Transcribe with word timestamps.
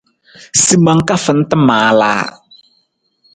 Simang 0.63 1.01
ka 1.07 1.15
fanta 1.23 1.55
maalaa. 1.67 2.25